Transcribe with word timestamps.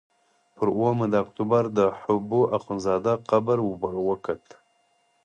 پر 0.55 0.67
اوومه 0.75 1.05
د 1.09 1.13
اکتوبر 1.23 1.63
د 1.77 1.79
حبو 2.01 2.41
اخندزاده 2.57 3.13
قبر 3.29 3.57
وکت. 4.09 4.43